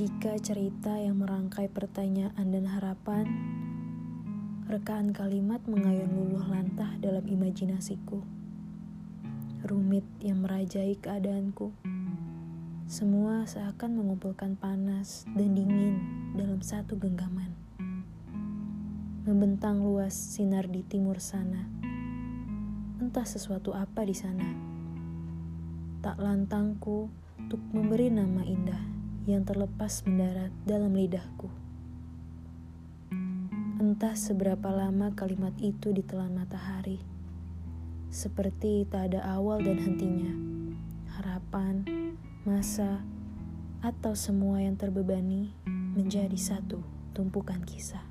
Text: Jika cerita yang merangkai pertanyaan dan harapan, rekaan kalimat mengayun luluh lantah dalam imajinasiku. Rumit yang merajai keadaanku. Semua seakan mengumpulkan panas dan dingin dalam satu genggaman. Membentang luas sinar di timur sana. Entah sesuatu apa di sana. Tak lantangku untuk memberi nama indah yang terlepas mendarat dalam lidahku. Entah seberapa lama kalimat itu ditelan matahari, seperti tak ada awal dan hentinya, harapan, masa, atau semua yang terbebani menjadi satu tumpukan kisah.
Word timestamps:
Jika 0.00 0.32
cerita 0.40 0.96
yang 0.96 1.20
merangkai 1.20 1.68
pertanyaan 1.68 2.48
dan 2.48 2.64
harapan, 2.64 3.28
rekaan 4.64 5.12
kalimat 5.12 5.60
mengayun 5.68 6.08
luluh 6.16 6.40
lantah 6.48 6.96
dalam 7.04 7.20
imajinasiku. 7.28 8.24
Rumit 9.60 10.08
yang 10.24 10.40
merajai 10.40 10.96
keadaanku. 10.96 11.76
Semua 12.88 13.44
seakan 13.44 14.00
mengumpulkan 14.00 14.56
panas 14.56 15.28
dan 15.36 15.52
dingin 15.52 16.00
dalam 16.32 16.64
satu 16.64 16.96
genggaman. 16.96 17.52
Membentang 19.28 19.84
luas 19.84 20.16
sinar 20.16 20.64
di 20.72 20.80
timur 20.80 21.20
sana. 21.20 21.68
Entah 23.04 23.28
sesuatu 23.28 23.76
apa 23.76 24.08
di 24.08 24.16
sana. 24.16 24.48
Tak 26.00 26.16
lantangku 26.16 27.12
untuk 27.36 27.60
memberi 27.76 28.08
nama 28.08 28.40
indah 28.48 28.89
yang 29.30 29.46
terlepas 29.46 30.02
mendarat 30.02 30.50
dalam 30.66 30.90
lidahku. 30.90 31.46
Entah 33.78 34.18
seberapa 34.18 34.68
lama 34.74 35.14
kalimat 35.14 35.54
itu 35.62 35.94
ditelan 35.94 36.34
matahari, 36.34 36.98
seperti 38.10 38.90
tak 38.90 39.14
ada 39.14 39.22
awal 39.38 39.62
dan 39.62 39.78
hentinya, 39.78 40.34
harapan, 41.14 41.86
masa, 42.42 43.00
atau 43.80 44.12
semua 44.18 44.60
yang 44.60 44.74
terbebani 44.74 45.54
menjadi 45.94 46.36
satu 46.36 46.82
tumpukan 47.14 47.62
kisah. 47.62 48.09